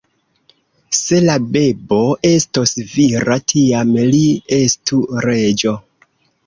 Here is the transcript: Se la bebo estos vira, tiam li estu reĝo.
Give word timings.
Se 0.99 1.19
la 1.25 1.35
bebo 1.57 1.99
estos 2.31 2.73
vira, 2.95 3.39
tiam 3.55 3.95
li 4.11 4.25
estu 4.63 5.05
reĝo. 5.29 5.81